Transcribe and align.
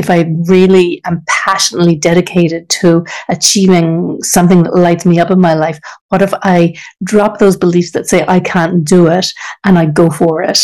if 0.00 0.08
I 0.08 0.32
really 0.48 1.02
am 1.04 1.22
passionately 1.28 1.94
dedicated 1.94 2.70
to 2.70 3.04
achieving 3.28 4.18
something 4.22 4.62
that 4.62 4.74
lights 4.74 5.04
me 5.04 5.20
up 5.20 5.30
in 5.30 5.38
my 5.38 5.52
life? 5.52 5.78
What 6.08 6.22
if 6.22 6.32
I 6.42 6.74
drop 7.04 7.38
those 7.38 7.54
beliefs 7.54 7.92
that 7.92 8.08
say 8.08 8.24
I 8.26 8.40
can't 8.40 8.82
do 8.82 9.08
it 9.08 9.26
and 9.64 9.78
I 9.78 9.84
go 9.84 10.08
for 10.08 10.42
it? 10.42 10.58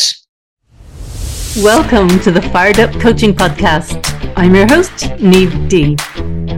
Welcome 1.58 2.08
to 2.20 2.30
the 2.30 2.40
Fired 2.50 2.80
Up 2.80 2.98
Coaching 2.98 3.34
Podcast. 3.34 4.00
I'm 4.36 4.54
your 4.54 4.66
host, 4.68 4.92
Niamh 5.20 5.68
D. 5.68 5.96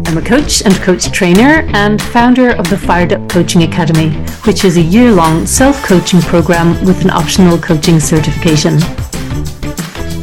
I'm 0.07 0.17
a 0.17 0.23
coach 0.23 0.63
and 0.63 0.73
coach 0.77 1.11
trainer 1.11 1.69
and 1.75 2.01
founder 2.01 2.51
of 2.51 2.71
the 2.71 2.79
Fired 2.79 3.13
Up 3.13 3.29
Coaching 3.29 3.65
Academy, 3.65 4.11
which 4.47 4.65
is 4.65 4.77
a 4.77 4.83
year 4.83 5.11
long 5.11 5.47
self 5.47 5.83
coaching 5.83 6.21
program 6.21 6.85
with 6.87 7.03
an 7.03 7.11
optional 7.11 7.59
coaching 7.59 7.99
certification. 7.99 8.79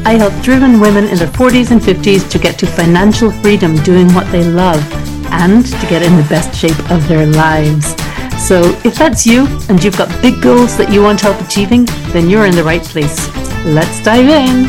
I 0.08 0.18
help 0.20 0.40
driven 0.44 0.80
women 0.80 1.06
in 1.06 1.18
their 1.18 1.30
40s 1.30 1.71
and 1.71 1.82
50s 1.82 2.30
to 2.30 2.38
get 2.38 2.60
to 2.60 2.68
financial 2.68 3.32
freedom 3.32 3.76
doing 3.78 4.08
what 4.14 4.32
they 4.32 4.43
love 4.43 4.79
and 5.32 5.66
to 5.66 5.88
get 5.88 6.04
in 6.04 6.16
the 6.16 6.28
best 6.29 6.54
shape 6.54 6.92
of 6.92 7.07
their 7.07 7.25
lives. 7.25 7.96
So 8.38 8.62
if 8.86 8.93
that's 8.93 9.26
you 9.26 9.48
and 9.68 9.84
you've 9.84 9.98
got 9.98 10.21
big 10.21 10.43
goals 10.43 10.78
that 10.78 10.93
you 10.93 11.02
want 11.02 11.21
help 11.21 11.42
achieving, 11.42 11.86
then 12.14 12.29
you're 12.29 12.46
in 12.46 12.54
the 12.54 12.64
right 12.64 12.84
place. 12.84 13.18
Let's 13.65 14.04
dive 14.04 14.28
in. 14.29 14.65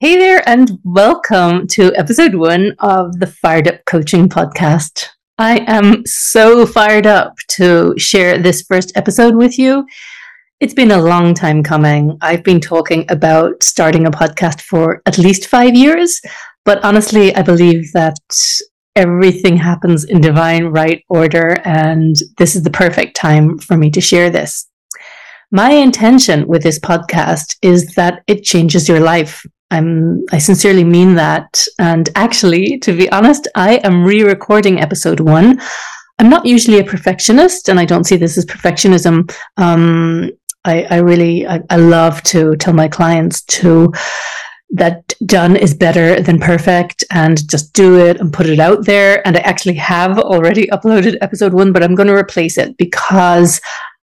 Hey 0.00 0.18
there, 0.18 0.42
and 0.48 0.76
welcome 0.82 1.68
to 1.68 1.94
episode 1.94 2.34
one 2.34 2.74
of 2.80 3.20
the 3.20 3.28
Fired 3.28 3.68
Up 3.68 3.84
Coaching 3.84 4.28
Podcast. 4.28 5.10
I 5.38 5.64
am 5.68 6.04
so 6.06 6.66
fired 6.66 7.06
up 7.06 7.36
to 7.50 7.96
share 7.98 8.36
this 8.38 8.62
first 8.62 8.90
episode 8.96 9.36
with 9.36 9.60
you 9.60 9.86
it's 10.60 10.74
been 10.74 10.90
a 10.90 11.02
long 11.02 11.34
time 11.34 11.62
coming. 11.62 12.18
I've 12.20 12.42
been 12.42 12.60
talking 12.60 13.06
about 13.10 13.62
starting 13.62 14.06
a 14.06 14.10
podcast 14.10 14.60
for 14.62 15.02
at 15.06 15.18
least 15.18 15.46
five 15.46 15.74
years, 15.74 16.20
but 16.64 16.84
honestly, 16.84 17.34
I 17.34 17.42
believe 17.42 17.92
that 17.92 18.18
everything 18.96 19.56
happens 19.56 20.04
in 20.04 20.20
divine 20.20 20.64
right 20.66 21.04
order, 21.08 21.60
and 21.64 22.16
this 22.38 22.56
is 22.56 22.64
the 22.64 22.70
perfect 22.70 23.14
time 23.14 23.58
for 23.58 23.76
me 23.76 23.90
to 23.90 24.00
share 24.00 24.30
this. 24.30 24.68
My 25.52 25.70
intention 25.70 26.46
with 26.48 26.64
this 26.64 26.80
podcast 26.80 27.56
is 27.62 27.94
that 27.94 28.22
it 28.26 28.42
changes 28.42 28.88
your 28.88 29.00
life. 29.00 29.46
I'm, 29.70 30.24
I 30.32 30.38
sincerely 30.38 30.84
mean 30.84 31.14
that. 31.14 31.64
And 31.78 32.08
actually, 32.16 32.78
to 32.80 32.96
be 32.96 33.10
honest, 33.12 33.46
I 33.54 33.76
am 33.84 34.04
re 34.04 34.22
recording 34.22 34.80
episode 34.80 35.20
one. 35.20 35.60
I'm 36.18 36.28
not 36.28 36.46
usually 36.46 36.80
a 36.80 36.84
perfectionist, 36.84 37.68
and 37.68 37.78
I 37.78 37.84
don't 37.84 38.04
see 38.04 38.16
this 38.16 38.36
as 38.36 38.44
perfectionism. 38.44 39.32
Um, 39.56 40.32
I, 40.68 40.86
I 40.90 40.96
really, 40.98 41.46
I, 41.46 41.62
I 41.70 41.76
love 41.76 42.22
to 42.24 42.54
tell 42.56 42.74
my 42.74 42.88
clients 42.88 43.42
to, 43.42 43.92
that 44.70 45.14
done 45.24 45.56
is 45.56 45.74
better 45.74 46.20
than 46.20 46.38
perfect 46.38 47.02
and 47.10 47.48
just 47.48 47.72
do 47.72 47.98
it 47.98 48.20
and 48.20 48.32
put 48.32 48.46
it 48.46 48.60
out 48.60 48.84
there. 48.84 49.26
And 49.26 49.36
I 49.36 49.40
actually 49.40 49.74
have 49.76 50.18
already 50.18 50.66
uploaded 50.66 51.16
episode 51.20 51.54
one, 51.54 51.72
but 51.72 51.82
I'm 51.82 51.94
going 51.94 52.08
to 52.08 52.14
replace 52.14 52.58
it 52.58 52.76
because 52.76 53.60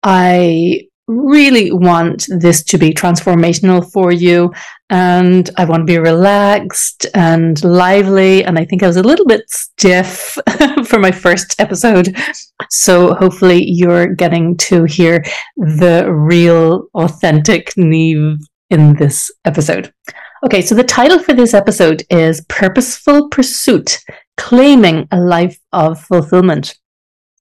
I 0.03 0.89
really 1.07 1.73
want 1.73 2.27
this 2.29 2.63
to 2.65 2.79
be 2.79 2.93
transformational 2.93 3.91
for 3.93 4.13
you. 4.13 4.53
And 4.91 5.49
I 5.57 5.65
want 5.65 5.83
to 5.83 5.93
be 5.93 5.99
relaxed 5.99 7.07
and 7.15 7.63
lively. 7.65 8.45
And 8.45 8.59
I 8.59 8.65
think 8.65 8.83
I 8.83 8.87
was 8.87 8.97
a 8.97 9.03
little 9.03 9.27
bit 9.27 9.43
stiff 9.49 10.39
for 10.85 10.99
my 10.99 11.11
first 11.11 11.61
episode. 11.61 12.17
So 12.71 13.15
hopefully 13.15 13.65
you're 13.65 14.15
getting 14.15 14.57
to 14.59 14.85
hear 14.85 15.25
the 15.57 16.07
real, 16.11 16.89
authentic 16.95 17.75
Niamh 17.75 18.39
in 18.71 18.95
this 18.97 19.31
episode. 19.45 19.93
Okay, 20.45 20.63
so 20.63 20.75
the 20.75 20.85
title 20.85 21.19
for 21.19 21.33
this 21.33 21.55
episode 21.55 22.05
is 22.11 22.45
Purposeful 22.49 23.29
Pursuit 23.29 23.99
Claiming 24.37 25.09
a 25.11 25.21
Life 25.21 25.59
of 25.73 26.01
Fulfillment. 26.01 26.77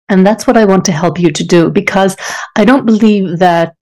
And 0.08 0.25
that's 0.25 0.45
what 0.45 0.58
I 0.58 0.66
want 0.66 0.86
to 0.86 0.92
help 0.92 1.20
you 1.20 1.31
to 1.31 1.44
do 1.44 1.70
because 1.72 2.16
I 2.55 2.64
don't 2.64 2.86
believe 2.86 3.39
that 3.39 3.76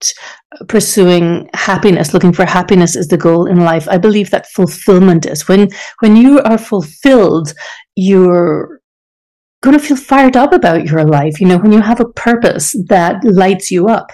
pursuing 0.69 1.49
happiness, 1.53 2.13
looking 2.13 2.31
for 2.31 2.45
happiness 2.45 2.95
is 2.95 3.07
the 3.07 3.17
goal 3.17 3.45
in 3.45 3.59
life. 3.59 3.87
I 3.89 3.97
believe 3.97 4.29
that 4.31 4.47
fulfillment 4.51 5.25
is. 5.25 5.47
When, 5.47 5.69
when 5.99 6.15
you 6.15 6.39
are 6.41 6.57
fulfilled, 6.57 7.53
you're 7.95 8.79
going 9.61 9.77
to 9.77 9.83
feel 9.85 9.97
fired 9.97 10.37
up 10.37 10.53
about 10.53 10.85
your 10.85 11.03
life. 11.03 11.41
You 11.41 11.47
know, 11.47 11.57
when 11.57 11.71
you 11.73 11.81
have 11.81 11.99
a 11.99 12.09
purpose 12.09 12.73
that 12.87 13.23
lights 13.23 13.71
you 13.71 13.87
up. 13.87 14.11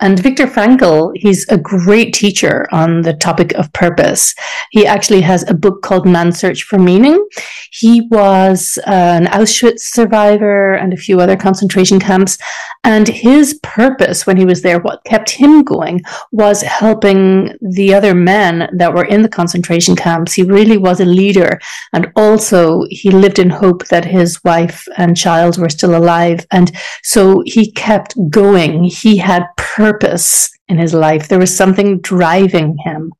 And 0.00 0.18
Viktor 0.18 0.46
Frankl, 0.46 1.12
he's 1.14 1.48
a 1.48 1.56
great 1.56 2.12
teacher 2.12 2.68
on 2.70 3.00
the 3.00 3.14
topic 3.14 3.54
of 3.54 3.72
purpose. 3.72 4.34
He 4.70 4.86
actually 4.86 5.22
has 5.22 5.48
a 5.48 5.54
book 5.54 5.80
called 5.80 6.06
Man's 6.06 6.38
Search 6.38 6.64
for 6.64 6.78
Meaning. 6.78 7.26
He 7.72 8.02
was 8.10 8.78
uh, 8.86 8.90
an 8.90 9.24
Auschwitz 9.26 9.80
survivor 9.80 10.74
and 10.74 10.92
a 10.92 10.98
few 10.98 11.18
other 11.18 11.36
concentration 11.36 11.98
camps. 11.98 12.36
And 12.84 13.08
his 13.08 13.58
purpose 13.62 14.26
when 14.26 14.36
he 14.36 14.44
was 14.44 14.62
there, 14.62 14.78
what 14.78 15.02
kept 15.04 15.30
him 15.30 15.64
going 15.64 16.02
was 16.30 16.62
helping 16.62 17.56
the 17.60 17.92
other 17.92 18.14
men 18.14 18.68
that 18.76 18.94
were 18.94 19.04
in 19.04 19.22
the 19.22 19.28
concentration 19.28 19.96
camps. 19.96 20.32
He 20.32 20.44
really 20.44 20.76
was 20.76 21.00
a 21.00 21.04
leader. 21.04 21.58
And 21.92 22.12
also 22.14 22.84
he 22.88 23.10
lived 23.10 23.40
in 23.40 23.50
hope 23.50 23.88
that 23.88 24.04
his 24.04 24.42
wife 24.44 24.86
and 24.96 25.16
child 25.16 25.58
were 25.58 25.68
still 25.68 25.96
alive. 25.96 26.46
And 26.52 26.70
so 27.02 27.42
he 27.44 27.72
kept 27.72 28.14
going. 28.30 28.84
He 28.84 29.16
had 29.16 29.46
purpose 29.56 30.48
in 30.68 30.78
his 30.78 30.94
life. 30.94 31.28
There 31.28 31.38
was 31.40 31.56
something 31.56 32.00
driving 32.00 32.76
him. 32.84 33.12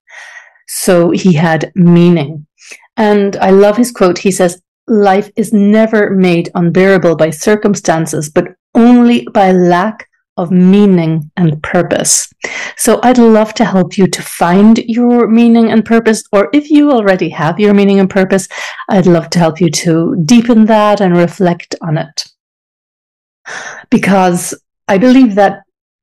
So 0.68 1.10
he 1.10 1.32
had 1.32 1.72
meaning. 1.74 2.46
And 2.96 3.36
I 3.36 3.50
love 3.50 3.76
his 3.76 3.92
quote. 3.92 4.18
He 4.18 4.30
says, 4.30 4.62
life 4.88 5.30
is 5.36 5.52
never 5.52 6.10
made 6.10 6.50
unbearable 6.54 7.16
by 7.16 7.30
circumstances, 7.30 8.30
but 8.30 8.55
only 8.76 9.26
by 9.32 9.50
lack 9.52 10.08
of 10.36 10.50
meaning 10.50 11.30
and 11.36 11.62
purpose. 11.62 12.30
So 12.76 13.00
I'd 13.02 13.18
love 13.18 13.54
to 13.54 13.64
help 13.64 13.96
you 13.96 14.06
to 14.06 14.22
find 14.22 14.78
your 14.86 15.28
meaning 15.28 15.72
and 15.72 15.84
purpose, 15.84 16.22
or 16.30 16.50
if 16.52 16.70
you 16.70 16.92
already 16.92 17.30
have 17.30 17.58
your 17.58 17.72
meaning 17.72 17.98
and 17.98 18.10
purpose, 18.10 18.46
I'd 18.88 19.06
love 19.06 19.30
to 19.30 19.38
help 19.38 19.60
you 19.60 19.70
to 19.70 20.16
deepen 20.24 20.66
that 20.66 21.00
and 21.00 21.16
reflect 21.16 21.74
on 21.80 21.96
it. 21.96 22.24
Because 23.90 24.54
I 24.88 24.98
believe 24.98 25.36
that 25.36 25.62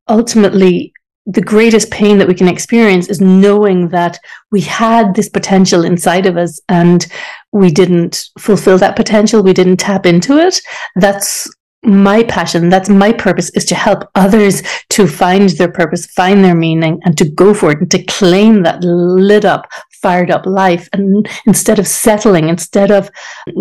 ultimately 0.09 0.93
the 1.25 1.41
greatest 1.41 1.89
pain 1.89 2.17
that 2.17 2.27
we 2.27 2.33
can 2.33 2.49
experience 2.49 3.07
is 3.07 3.21
knowing 3.21 3.89
that 3.89 4.19
we 4.51 4.59
had 4.59 5.15
this 5.15 5.29
potential 5.29 5.85
inside 5.85 6.25
of 6.25 6.35
us 6.35 6.59
and 6.67 7.07
we 7.53 7.71
didn't 7.71 8.25
fulfill 8.39 8.77
that 8.79 8.97
potential. 8.97 9.41
We 9.41 9.53
didn't 9.53 9.77
tap 9.77 10.05
into 10.05 10.37
it. 10.37 10.59
That's 10.95 11.49
my 11.85 12.23
passion. 12.23 12.69
That's 12.69 12.89
my 12.89 13.11
purpose 13.11 13.49
is 13.51 13.65
to 13.65 13.75
help 13.75 14.09
others 14.15 14.61
to 14.89 15.07
find 15.07 15.49
their 15.49 15.71
purpose, 15.71 16.05
find 16.07 16.43
their 16.43 16.55
meaning 16.55 16.99
and 17.03 17.17
to 17.17 17.29
go 17.29 17.53
for 17.53 17.71
it 17.71 17.79
and 17.79 17.91
to 17.91 18.03
claim 18.03 18.63
that 18.63 18.83
lit 18.83 19.45
up, 19.45 19.69
fired 20.01 20.31
up 20.31 20.45
life. 20.45 20.87
And 20.93 21.27
instead 21.45 21.79
of 21.79 21.87
settling, 21.87 22.49
instead 22.49 22.91
of 22.91 23.09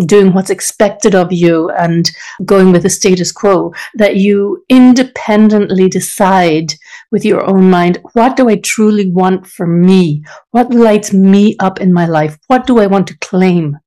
doing 0.06 0.32
what's 0.32 0.50
expected 0.50 1.15
of 1.15 1.32
you 1.32 1.71
and 1.71 2.11
going 2.44 2.72
with 2.72 2.82
the 2.82 2.91
status 2.91 3.32
quo, 3.32 3.72
that 3.94 4.16
you 4.16 4.65
independently 4.69 5.88
decide 5.88 6.72
with 7.11 7.25
your 7.25 7.44
own 7.44 7.71
mind, 7.71 7.99
what 8.12 8.37
do 8.37 8.49
I 8.49 8.56
truly 8.56 9.11
want 9.11 9.47
for 9.47 9.66
me? 9.66 10.25
What 10.50 10.72
lights 10.72 11.12
me 11.12 11.56
up 11.61 11.81
in 11.81 11.93
my 11.93 12.06
life? 12.06 12.38
What 12.47 12.66
do 12.66 12.78
I 12.78 12.87
want 12.87 13.06
to 13.09 13.19
claim? 13.19 13.78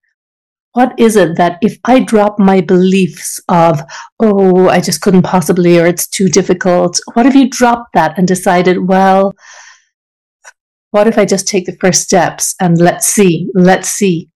What 0.76 0.94
is 1.00 1.16
it 1.16 1.38
that 1.38 1.58
if 1.62 1.78
I 1.86 2.02
drop 2.02 2.38
my 2.38 2.60
beliefs 2.60 3.40
of, 3.48 3.82
oh, 4.20 4.68
I 4.68 4.82
just 4.82 5.00
couldn't 5.00 5.22
possibly, 5.22 5.80
or 5.80 5.86
it's 5.86 6.06
too 6.06 6.28
difficult, 6.28 7.00
what 7.14 7.26
if 7.26 7.34
you 7.34 7.50
dropped 7.50 7.94
that 7.94 8.18
and 8.18 8.28
decided, 8.28 8.90
well, 8.90 9.34
what 10.92 11.08
if 11.08 11.18
I 11.18 11.24
just 11.24 11.48
take 11.48 11.66
the 11.66 11.78
first 11.80 12.02
steps 12.02 12.56
and 12.60 12.78
let's 12.78 13.08
see, 13.08 13.48
let's 13.54 13.88
see 13.88 14.30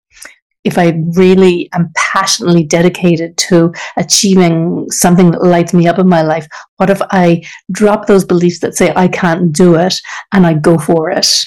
if 0.63 0.79
I 0.79 1.03
really 1.17 1.69
am 1.73 1.91
passionately 1.97 2.63
dedicated 2.63 3.37
to 3.49 3.73
achieving 3.97 4.87
something 4.91 5.33
that 5.33 5.43
lights 5.43 5.75
me 5.75 5.89
up 5.89 5.99
in 5.99 6.09
my 6.09 6.23
life? 6.23 6.47
What 6.77 6.89
if 6.89 7.03
I 7.11 7.43
drop 7.73 8.07
those 8.07 8.25
beliefs 8.25 8.61
that 8.61 8.77
say 8.77 8.93
I 8.95 9.09
can't 9.09 9.53
do 9.53 9.75
it 9.75 9.97
and 10.33 10.47
I 10.47 10.55
go 10.55 10.79
for 10.79 11.11
it? 11.11 11.47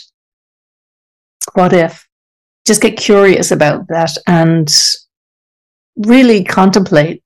What 1.53 1.71
if? 1.71 2.05
Just 2.65 2.81
get 2.81 2.97
curious 2.97 3.51
about 3.51 3.87
that 3.87 4.11
and 4.27 4.71
really 5.97 6.43
contemplate 6.43 7.23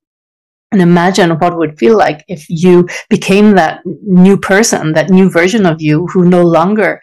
and 0.71 0.81
imagine 0.81 1.31
what 1.31 1.53
it 1.53 1.57
would 1.57 1.77
feel 1.77 1.97
like 1.97 2.23
if 2.27 2.45
you 2.49 2.87
became 3.09 3.55
that 3.55 3.81
new 3.85 4.37
person, 4.37 4.93
that 4.93 5.09
new 5.09 5.29
version 5.29 5.65
of 5.65 5.81
you 5.81 6.07
who 6.07 6.25
no 6.25 6.43
longer 6.43 7.01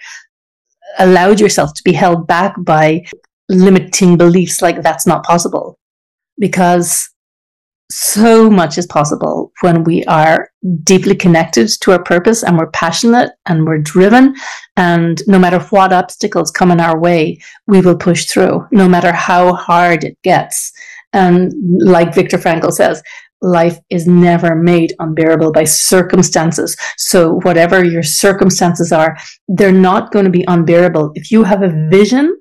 allowed 0.98 1.40
yourself 1.40 1.72
to 1.74 1.82
be 1.84 1.92
held 1.92 2.26
back 2.26 2.54
by 2.58 3.04
limiting 3.48 4.16
beliefs 4.16 4.60
like 4.60 4.82
that's 4.82 5.06
not 5.06 5.24
possible. 5.24 5.78
Because 6.38 7.08
so 7.90 8.48
much 8.48 8.78
is 8.78 8.86
possible 8.86 9.52
when 9.60 9.84
we 9.84 10.04
are 10.04 10.50
deeply 10.82 11.14
connected 11.14 11.68
to 11.80 11.92
our 11.92 12.02
purpose 12.02 12.42
and 12.42 12.56
we're 12.56 12.70
passionate 12.70 13.32
and 13.46 13.66
we're 13.66 13.78
driven. 13.78 14.34
And 14.76 15.20
no 15.26 15.38
matter 15.38 15.58
what 15.58 15.92
obstacles 15.92 16.50
come 16.50 16.70
in 16.70 16.80
our 16.80 16.98
way, 16.98 17.38
we 17.66 17.80
will 17.80 17.96
push 17.96 18.24
through, 18.26 18.66
no 18.72 18.88
matter 18.88 19.12
how 19.12 19.54
hard 19.54 20.04
it 20.04 20.16
gets. 20.22 20.72
And 21.12 21.52
like 21.82 22.14
Viktor 22.14 22.38
Frankl 22.38 22.72
says, 22.72 23.02
life 23.42 23.78
is 23.90 24.06
never 24.06 24.54
made 24.54 24.94
unbearable 24.98 25.52
by 25.52 25.64
circumstances. 25.64 26.76
So 26.96 27.40
whatever 27.42 27.84
your 27.84 28.02
circumstances 28.02 28.92
are, 28.92 29.16
they're 29.48 29.72
not 29.72 30.12
going 30.12 30.24
to 30.24 30.30
be 30.30 30.44
unbearable. 30.48 31.12
If 31.14 31.30
you 31.30 31.42
have 31.42 31.62
a 31.62 31.88
vision, 31.90 32.38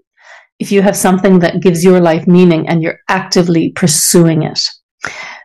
if 0.59 0.71
you 0.71 0.81
have 0.83 0.95
something 0.95 1.39
that 1.39 1.61
gives 1.61 1.83
your 1.83 1.99
life 1.99 2.27
meaning 2.27 2.69
and 2.69 2.83
you're 2.83 2.99
actively 3.09 3.71
pursuing 3.71 4.43
it. 4.43 4.69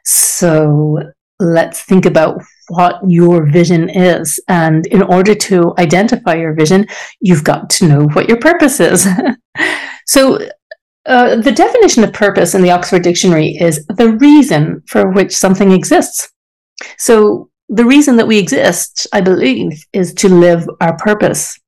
So 0.07 1.01
let's 1.41 1.83
think 1.83 2.07
about 2.07 2.41
what 2.69 3.01
your 3.07 3.47
vision 3.47 3.91
is. 3.91 4.41
And 4.49 4.87
in 4.87 5.03
order 5.03 5.35
to 5.35 5.75
identify 5.79 6.35
your 6.35 6.55
vision, 6.55 6.87
you've 7.21 7.45
got 7.45 7.69
to 7.71 7.89
know 7.89 8.05
what 8.09 8.29
your 8.29 8.39
purpose 8.39 8.81
is. 8.81 9.07
so 10.07 10.39
uh, 11.07 11.37
the 11.37 11.53
definition 11.53 12.03
of 12.05 12.13
purpose 12.13 12.55
in 12.55 12.63
the 12.63 12.71
Oxford 12.71 13.03
Dictionary 13.03 13.57
is 13.61 13.85
the 13.87 14.17
reason 14.17 14.83
for 14.87 15.11
which 15.13 15.37
something 15.37 15.73
exists. 15.73 16.33
So 16.99 17.51
the 17.69 17.85
reason 17.85 18.17
that 18.17 18.27
we 18.27 18.39
exist, 18.39 19.07
I 19.13 19.21
believe, 19.21 19.85
is 19.93 20.15
to 20.15 20.29
live 20.29 20.69
our 20.81 20.97
purpose. 20.97 21.59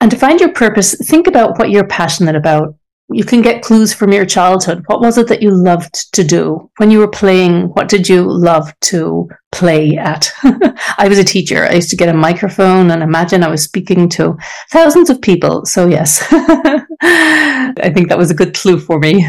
And 0.00 0.10
to 0.10 0.16
find 0.16 0.40
your 0.40 0.52
purpose, 0.52 0.94
think 1.08 1.26
about 1.26 1.58
what 1.58 1.70
you're 1.70 1.86
passionate 1.86 2.36
about 2.36 2.76
you 3.10 3.24
can 3.24 3.40
get 3.40 3.62
clues 3.62 3.92
from 3.92 4.12
your 4.12 4.26
childhood. 4.26 4.82
What 4.86 5.00
was 5.00 5.16
it 5.16 5.28
that 5.28 5.42
you 5.42 5.50
loved 5.50 6.12
to 6.12 6.24
do 6.24 6.70
when 6.78 6.90
you 6.90 6.98
were 6.98 7.08
playing? 7.08 7.68
What 7.68 7.88
did 7.88 8.08
you 8.08 8.22
love 8.22 8.72
to 8.82 9.28
play 9.52 9.96
at? 9.96 10.30
I 10.42 11.06
was 11.08 11.18
a 11.18 11.24
teacher. 11.24 11.64
I 11.64 11.74
used 11.74 11.90
to 11.90 11.96
get 11.96 12.08
a 12.08 12.14
microphone 12.14 12.90
and 12.90 13.02
imagine 13.02 13.44
I 13.44 13.48
was 13.48 13.62
speaking 13.62 14.08
to 14.10 14.36
thousands 14.72 15.08
of 15.08 15.22
people. 15.22 15.64
So 15.66 15.86
yes, 15.86 16.26
I 16.32 17.92
think 17.94 18.08
that 18.08 18.18
was 18.18 18.30
a 18.30 18.34
good 18.34 18.54
clue 18.54 18.80
for 18.80 18.98
me 18.98 19.24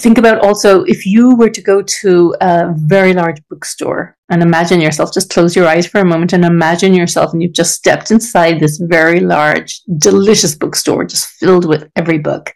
think 0.00 0.18
about 0.18 0.44
also 0.44 0.82
if 0.84 1.04
you 1.06 1.36
were 1.36 1.50
to 1.50 1.60
go 1.60 1.82
to 1.82 2.34
a 2.40 2.72
very 2.74 3.12
large 3.12 3.40
bookstore 3.48 4.16
and 4.30 4.42
imagine 4.42 4.80
yourself, 4.80 5.12
just 5.12 5.30
close 5.30 5.54
your 5.54 5.66
eyes 5.66 5.86
for 5.86 6.00
a 6.00 6.04
moment 6.04 6.32
and 6.32 6.44
imagine 6.44 6.94
yourself 6.94 7.32
and 7.32 7.42
you've 7.42 7.52
just 7.52 7.74
stepped 7.74 8.10
inside 8.10 8.58
this 8.58 8.78
very 8.78 9.20
large, 9.20 9.80
delicious 9.98 10.54
bookstore, 10.54 11.04
just 11.04 11.26
filled 11.26 11.68
with 11.68 11.90
every 11.96 12.18
book. 12.18 12.52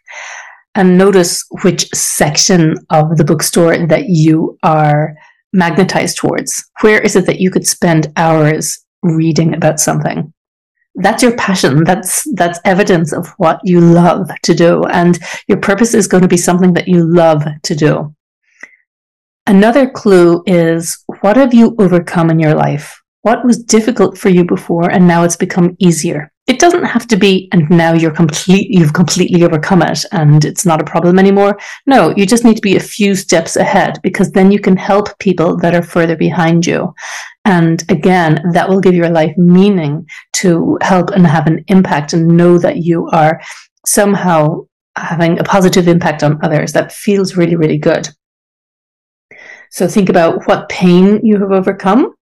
And 0.73 0.97
notice 0.97 1.45
which 1.63 1.87
section 1.93 2.75
of 2.89 3.17
the 3.17 3.23
bookstore 3.23 3.87
that 3.87 4.05
you 4.07 4.57
are 4.63 5.15
magnetized 5.53 6.17
towards. 6.17 6.63
Where 6.81 6.99
is 7.01 7.15
it 7.15 7.25
that 7.27 7.39
you 7.39 7.49
could 7.49 7.65
spend 7.65 8.11
hours 8.17 8.77
reading 9.01 9.53
about 9.53 9.79
something? 9.79 10.33
That's 10.95 11.21
your 11.21 11.35
passion. 11.35 11.83
That's, 11.83 12.25
that's 12.33 12.59
evidence 12.65 13.13
of 13.13 13.27
what 13.37 13.59
you 13.63 13.79
love 13.79 14.29
to 14.43 14.53
do. 14.53 14.83
And 14.85 15.19
your 15.47 15.57
purpose 15.57 15.93
is 15.93 16.07
going 16.07 16.23
to 16.23 16.27
be 16.29 16.37
something 16.37 16.73
that 16.73 16.87
you 16.87 17.03
love 17.03 17.43
to 17.63 17.75
do. 17.75 18.15
Another 19.47 19.89
clue 19.89 20.41
is 20.47 21.03
what 21.21 21.37
have 21.37 21.53
you 21.53 21.75
overcome 21.79 22.29
in 22.29 22.39
your 22.39 22.55
life? 22.55 23.01
What 23.21 23.45
was 23.45 23.63
difficult 23.63 24.17
for 24.17 24.29
you 24.29 24.43
before 24.43 24.89
and 24.89 25.07
now 25.07 25.23
it's 25.23 25.35
become 25.35 25.75
easier? 25.79 26.31
It 26.47 26.59
doesn't 26.59 26.83
have 26.83 27.07
to 27.07 27.17
be, 27.17 27.49
and 27.51 27.67
now 27.71 27.93
you're 27.93 28.11
complete, 28.11 28.67
you've 28.69 28.93
completely 28.93 29.43
overcome 29.43 29.81
it 29.81 30.05
and 30.11 30.45
it's 30.45 30.63
not 30.63 30.79
a 30.79 30.85
problem 30.85 31.17
anymore. 31.17 31.57
No, 31.87 32.13
you 32.15 32.27
just 32.27 32.43
need 32.43 32.55
to 32.55 32.61
be 32.61 32.75
a 32.75 32.79
few 32.79 33.15
steps 33.15 33.55
ahead 33.55 33.97
because 34.03 34.31
then 34.31 34.51
you 34.51 34.59
can 34.59 34.77
help 34.77 35.17
people 35.17 35.57
that 35.57 35.73
are 35.73 35.81
further 35.81 36.15
behind 36.15 36.67
you. 36.67 36.93
And 37.45 37.83
again, 37.89 38.41
that 38.53 38.67
will 38.67 38.81
give 38.81 38.95
your 38.95 39.09
life 39.09 39.37
meaning 39.37 40.07
to 40.33 40.79
help 40.81 41.11
and 41.11 41.25
have 41.27 41.45
an 41.45 41.63
impact 41.67 42.13
and 42.13 42.27
know 42.27 42.57
that 42.57 42.77
you 42.77 43.07
are 43.09 43.39
somehow 43.85 44.65
having 44.97 45.39
a 45.39 45.43
positive 45.43 45.87
impact 45.87 46.23
on 46.23 46.43
others. 46.43 46.73
That 46.73 46.91
feels 46.91 47.37
really, 47.37 47.55
really 47.55 47.77
good. 47.77 48.09
So 49.69 49.87
think 49.87 50.09
about 50.09 50.47
what 50.47 50.69
pain 50.69 51.19
you 51.23 51.37
have 51.39 51.51
overcome 51.51 52.15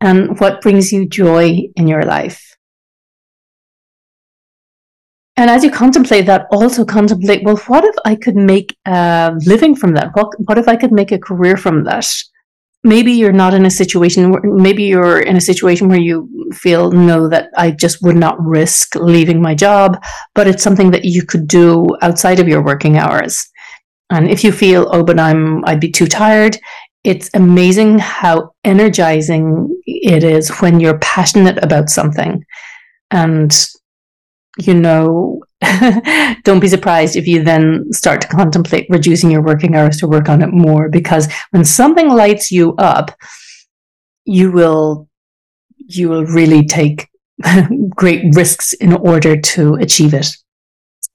and 0.00 0.38
what 0.38 0.60
brings 0.60 0.92
you 0.92 1.08
joy 1.08 1.62
in 1.74 1.88
your 1.88 2.02
life. 2.02 2.56
And 5.36 5.48
as 5.50 5.64
you 5.64 5.70
contemplate 5.70 6.26
that, 6.26 6.46
also 6.52 6.84
contemplate, 6.84 7.42
well, 7.42 7.56
what 7.66 7.84
if 7.84 7.94
I 8.04 8.14
could 8.14 8.36
make 8.36 8.76
a 8.84 9.34
living 9.46 9.74
from 9.74 9.94
that? 9.94 10.14
What, 10.14 10.28
what 10.40 10.58
if 10.58 10.68
I 10.68 10.76
could 10.76 10.92
make 10.92 11.10
a 11.10 11.18
career 11.18 11.56
from 11.56 11.84
that? 11.84 12.06
Maybe 12.84 13.12
you're 13.12 13.32
not 13.32 13.54
in 13.54 13.66
a 13.66 13.70
situation 13.70 14.30
where 14.30 14.42
maybe 14.42 14.82
you're 14.82 15.20
in 15.20 15.36
a 15.36 15.40
situation 15.40 15.88
where 15.88 16.00
you 16.00 16.28
feel 16.52 16.90
no 16.90 17.28
that 17.28 17.50
i 17.56 17.70
just 17.70 18.02
would 18.02 18.16
not 18.16 18.40
risk 18.40 18.94
leaving 18.96 19.40
my 19.40 19.54
job 19.54 20.02
but 20.34 20.46
it's 20.46 20.62
something 20.62 20.90
that 20.90 21.04
you 21.04 21.24
could 21.24 21.46
do 21.46 21.86
outside 22.02 22.38
of 22.38 22.48
your 22.48 22.62
working 22.62 22.98
hours. 22.98 23.48
And 24.10 24.28
if 24.28 24.44
you 24.44 24.52
feel 24.52 24.88
oh 24.92 25.02
but 25.02 25.18
i'm 25.18 25.64
i'd 25.64 25.80
be 25.80 25.90
too 25.90 26.06
tired 26.06 26.58
it's 27.04 27.30
amazing 27.34 27.98
how 27.98 28.52
energizing 28.62 29.74
it 29.86 30.22
is 30.22 30.50
when 30.60 30.78
you're 30.78 30.98
passionate 30.98 31.62
about 31.62 31.88
something 31.88 32.44
and 33.10 33.68
you 34.58 34.74
know 34.74 35.40
don't 36.44 36.60
be 36.60 36.68
surprised 36.68 37.16
if 37.16 37.26
you 37.26 37.42
then 37.42 37.84
start 37.92 38.20
to 38.20 38.28
contemplate 38.28 38.86
reducing 38.90 39.30
your 39.30 39.42
working 39.42 39.76
hours 39.76 39.96
to 39.98 40.08
work 40.08 40.28
on 40.28 40.42
it 40.42 40.52
more 40.52 40.88
because 40.88 41.32
when 41.50 41.64
something 41.64 42.08
lights 42.08 42.50
you 42.50 42.74
up 42.76 43.10
you 44.24 44.50
will 44.50 45.08
you 45.88 46.08
will 46.08 46.24
really 46.26 46.64
take 46.66 47.08
great 47.90 48.24
risks 48.34 48.72
in 48.74 48.92
order 48.92 49.40
to 49.40 49.74
achieve 49.74 50.14
it. 50.14 50.28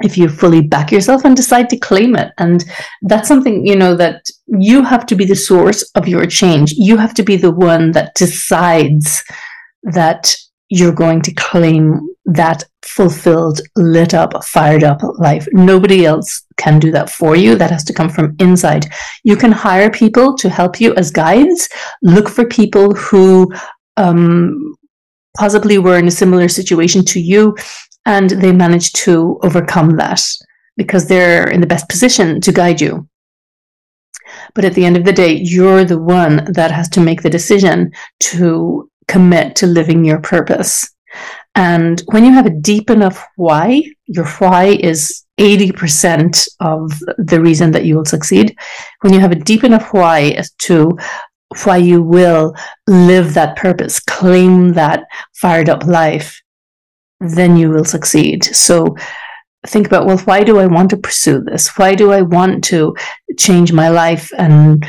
If 0.01 0.17
you 0.17 0.29
fully 0.29 0.61
back 0.61 0.91
yourself 0.91 1.25
and 1.25 1.35
decide 1.35 1.69
to 1.71 1.77
claim 1.77 2.15
it 2.15 2.31
and 2.37 2.63
that's 3.03 3.27
something 3.27 3.65
you 3.65 3.75
know 3.75 3.95
that 3.95 4.21
you 4.47 4.83
have 4.83 5.07
to 5.07 5.15
be 5.15 5.25
the 5.25 5.35
source 5.35 5.89
of 5.95 6.07
your 6.07 6.27
change. 6.27 6.73
You 6.73 6.97
have 6.97 7.15
to 7.15 7.23
be 7.23 7.35
the 7.35 7.51
one 7.51 7.91
that 7.93 8.13
decides 8.13 9.23
that 9.83 10.35
you're 10.69 10.93
going 10.93 11.21
to 11.21 11.33
claim 11.33 12.07
that 12.25 12.63
fulfilled, 12.83 13.61
lit 13.75 14.13
up, 14.13 14.43
fired 14.43 14.83
up 14.83 15.01
life. 15.17 15.47
Nobody 15.53 16.05
else 16.05 16.45
can 16.57 16.79
do 16.79 16.91
that 16.91 17.09
for 17.09 17.35
you. 17.35 17.55
That 17.55 17.71
has 17.71 17.83
to 17.85 17.93
come 17.93 18.09
from 18.09 18.35
inside. 18.39 18.85
You 19.23 19.37
can 19.37 19.51
hire 19.51 19.89
people 19.89 20.35
to 20.37 20.49
help 20.49 20.81
you 20.81 20.93
as 20.95 21.11
guides. 21.11 21.69
Look 22.01 22.27
for 22.27 22.45
people 22.45 22.93
who 22.95 23.51
um, 23.95 24.75
possibly 25.37 25.77
were 25.77 25.97
in 25.97 26.07
a 26.07 26.11
similar 26.11 26.49
situation 26.49 27.05
to 27.05 27.19
you 27.19 27.55
and 28.05 28.29
they 28.29 28.51
managed 28.51 28.95
to 28.95 29.39
overcome 29.43 29.97
that 29.97 30.21
because 30.75 31.07
they're 31.07 31.49
in 31.49 31.61
the 31.61 31.67
best 31.67 31.89
position 31.89 32.41
to 32.41 32.51
guide 32.51 32.79
you. 32.79 33.07
But 34.53 34.65
at 34.65 34.73
the 34.73 34.85
end 34.85 34.97
of 34.97 35.05
the 35.05 35.13
day, 35.13 35.33
you're 35.33 35.85
the 35.85 35.99
one 35.99 36.51
that 36.53 36.71
has 36.71 36.89
to 36.89 37.01
make 37.01 37.21
the 37.21 37.29
decision 37.29 37.91
to 38.21 38.89
commit 39.07 39.55
to 39.57 39.67
living 39.67 40.03
your 40.05 40.19
purpose. 40.19 40.89
And 41.55 42.01
when 42.07 42.23
you 42.23 42.33
have 42.33 42.45
a 42.45 42.51
deep 42.51 42.89
enough 42.89 43.25
why, 43.35 43.83
your 44.05 44.25
why 44.25 44.65
is 44.65 45.25
80% 45.39 46.47
of 46.59 46.91
the 47.17 47.41
reason 47.41 47.71
that 47.71 47.85
you 47.85 47.95
will 47.95 48.05
succeed. 48.05 48.55
When 49.01 49.13
you 49.13 49.19
have 49.19 49.31
a 49.31 49.35
deep 49.35 49.63
enough 49.63 49.93
why 49.93 50.29
as 50.37 50.51
to 50.63 50.97
why 51.63 51.77
you 51.77 52.01
will 52.01 52.53
live 52.87 53.33
that 53.33 53.55
purpose, 53.55 53.99
claim 53.99 54.73
that 54.73 55.05
fired 55.35 55.69
up 55.69 55.85
life, 55.85 56.41
then 57.19 57.57
you 57.57 57.69
will 57.69 57.85
succeed. 57.85 58.43
So 58.43 58.95
think 59.65 59.87
about, 59.87 60.05
well, 60.05 60.17
why 60.19 60.43
do 60.43 60.59
I 60.59 60.67
want 60.67 60.89
to 60.91 60.97
pursue 60.97 61.41
this? 61.41 61.77
Why 61.77 61.95
do 61.95 62.11
I 62.11 62.21
want 62.21 62.63
to 62.65 62.95
change 63.37 63.71
my 63.71 63.89
life 63.89 64.31
and 64.37 64.85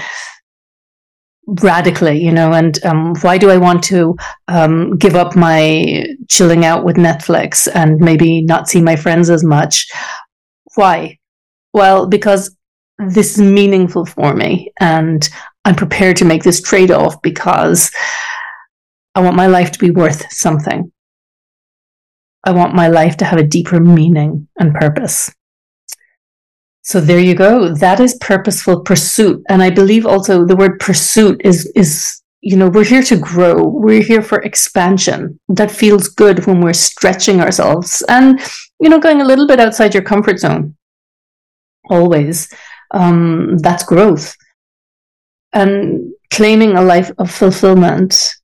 radically, 1.48 2.22
you 2.22 2.30
know, 2.30 2.52
and 2.52 2.82
um, 2.84 3.14
why 3.20 3.38
do 3.38 3.50
I 3.50 3.56
want 3.56 3.82
to 3.84 4.16
um, 4.48 4.96
give 4.96 5.16
up 5.16 5.34
my 5.34 6.04
chilling 6.28 6.64
out 6.64 6.84
with 6.84 6.96
Netflix 6.96 7.66
and 7.74 7.98
maybe 7.98 8.42
not 8.42 8.68
see 8.68 8.82
my 8.82 8.96
friends 8.96 9.30
as 9.30 9.42
much? 9.42 9.86
Why? 10.74 11.18
Well, 11.72 12.06
because 12.06 12.54
this 12.98 13.38
is 13.38 13.42
meaningful 13.42 14.04
for 14.04 14.34
me 14.34 14.72
and 14.80 15.28
I'm 15.64 15.76
prepared 15.76 16.16
to 16.18 16.24
make 16.24 16.42
this 16.42 16.60
trade 16.60 16.90
off 16.90 17.20
because 17.22 17.90
I 19.14 19.20
want 19.20 19.36
my 19.36 19.46
life 19.46 19.72
to 19.72 19.78
be 19.78 19.90
worth 19.90 20.30
something. 20.32 20.92
I 22.44 22.52
want 22.52 22.74
my 22.74 22.88
life 22.88 23.16
to 23.18 23.24
have 23.24 23.38
a 23.38 23.46
deeper 23.46 23.80
meaning 23.80 24.48
and 24.58 24.74
purpose. 24.74 25.30
So 26.88 27.02
there 27.02 27.20
you 27.20 27.34
go. 27.34 27.74
That 27.74 28.00
is 28.00 28.16
purposeful 28.18 28.80
pursuit. 28.80 29.42
And 29.50 29.62
I 29.62 29.68
believe 29.68 30.06
also 30.06 30.46
the 30.46 30.56
word 30.56 30.80
pursuit 30.80 31.38
is, 31.44 31.70
is, 31.76 32.22
you 32.40 32.56
know, 32.56 32.70
we're 32.70 32.92
here 32.94 33.02
to 33.02 33.16
grow. 33.16 33.56
We're 33.62 34.02
here 34.02 34.22
for 34.22 34.38
expansion. 34.40 35.38
That 35.50 35.70
feels 35.70 36.08
good 36.08 36.46
when 36.46 36.62
we're 36.62 36.72
stretching 36.72 37.42
ourselves 37.42 38.02
and, 38.08 38.40
you 38.80 38.88
know, 38.88 38.98
going 38.98 39.20
a 39.20 39.26
little 39.26 39.46
bit 39.46 39.60
outside 39.60 39.92
your 39.92 40.02
comfort 40.02 40.38
zone. 40.38 40.76
Always. 41.90 42.48
um, 42.92 43.58
that's 43.58 43.84
growth. 43.84 44.34
And 45.52 46.12
claiming 46.30 46.76
a 46.76 46.82
life 46.82 47.10
of 47.18 47.30
fulfillment 47.30 48.34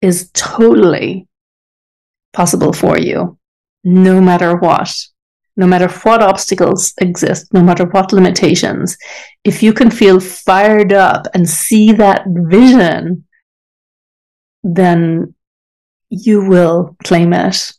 is 0.00 0.30
totally 0.32 1.28
possible 2.32 2.72
for 2.72 2.98
you, 2.98 3.38
no 3.84 4.20
matter 4.20 4.56
what. 4.56 4.94
No 5.60 5.66
matter 5.66 5.88
what 6.04 6.22
obstacles 6.22 6.94
exist, 6.98 7.52
no 7.52 7.62
matter 7.62 7.84
what 7.84 8.14
limitations, 8.14 8.96
if 9.44 9.62
you 9.62 9.72
can 9.74 9.90
feel 9.90 10.18
fired 10.18 10.92
up 10.92 11.26
and 11.34 11.46
see 11.48 11.92
that 11.92 12.24
vision, 12.26 13.26
then 14.62 15.34
you 16.08 16.48
will 16.48 16.96
claim 17.04 17.34
it 17.34 17.72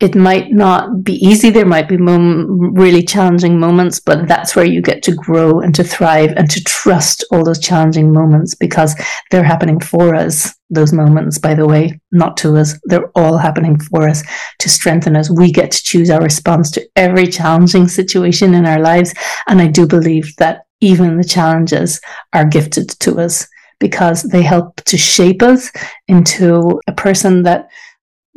it 0.00 0.14
might 0.14 0.52
not 0.52 1.02
be 1.02 1.14
easy. 1.14 1.50
There 1.50 1.66
might 1.66 1.88
be 1.88 1.96
mom- 1.96 2.72
really 2.74 3.02
challenging 3.02 3.58
moments, 3.58 3.98
but 3.98 4.28
that's 4.28 4.54
where 4.54 4.64
you 4.64 4.80
get 4.80 5.02
to 5.04 5.12
grow 5.12 5.58
and 5.58 5.74
to 5.74 5.82
thrive 5.82 6.32
and 6.36 6.48
to 6.50 6.62
trust 6.62 7.24
all 7.32 7.44
those 7.44 7.58
challenging 7.58 8.12
moments 8.12 8.54
because 8.54 8.94
they're 9.30 9.42
happening 9.42 9.80
for 9.80 10.14
us. 10.14 10.54
Those 10.70 10.92
moments, 10.92 11.38
by 11.38 11.54
the 11.54 11.66
way, 11.66 11.98
not 12.12 12.36
to 12.38 12.56
us. 12.56 12.78
They're 12.84 13.10
all 13.16 13.38
happening 13.38 13.80
for 13.80 14.08
us 14.08 14.22
to 14.60 14.68
strengthen 14.68 15.16
us. 15.16 15.30
We 15.30 15.50
get 15.50 15.72
to 15.72 15.82
choose 15.82 16.10
our 16.10 16.22
response 16.22 16.70
to 16.72 16.88
every 16.94 17.26
challenging 17.26 17.88
situation 17.88 18.54
in 18.54 18.66
our 18.66 18.80
lives. 18.80 19.12
And 19.48 19.60
I 19.60 19.66
do 19.66 19.84
believe 19.84 20.32
that 20.36 20.60
even 20.80 21.16
the 21.16 21.24
challenges 21.24 22.00
are 22.32 22.44
gifted 22.44 22.90
to 23.00 23.18
us 23.18 23.48
because 23.80 24.22
they 24.22 24.42
help 24.42 24.76
to 24.84 24.96
shape 24.96 25.42
us 25.42 25.70
into 26.08 26.80
a 26.86 26.92
person 26.92 27.42
that 27.44 27.68